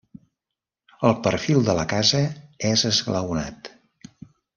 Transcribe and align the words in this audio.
El 1.09 1.13
perfil 1.27 1.61
de 1.67 1.75
la 1.79 1.85
casa 1.91 2.21
és 2.71 2.85
esglaonat. 2.93 3.71